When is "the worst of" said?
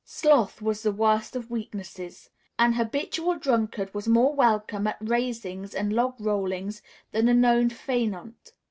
0.81-1.51